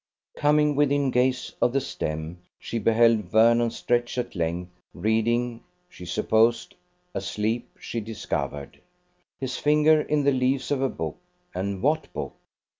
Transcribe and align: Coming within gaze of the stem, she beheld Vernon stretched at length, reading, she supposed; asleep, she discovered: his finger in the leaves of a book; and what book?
Coming 0.35 0.75
within 0.75 1.11
gaze 1.11 1.53
of 1.61 1.73
the 1.73 1.79
stem, 1.79 2.39
she 2.57 2.79
beheld 2.79 3.25
Vernon 3.29 3.69
stretched 3.69 4.17
at 4.17 4.33
length, 4.33 4.71
reading, 4.95 5.61
she 5.89 6.07
supposed; 6.07 6.73
asleep, 7.13 7.69
she 7.79 7.99
discovered: 8.01 8.79
his 9.39 9.57
finger 9.57 10.01
in 10.01 10.23
the 10.23 10.31
leaves 10.31 10.71
of 10.71 10.81
a 10.81 10.89
book; 10.89 11.17
and 11.53 11.83
what 11.83 12.11
book? 12.13 12.33